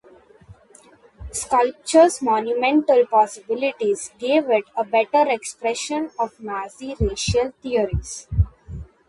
[1.31, 8.27] Sculpture's monumental possibilities gave it a better expression of Nazi racial theories.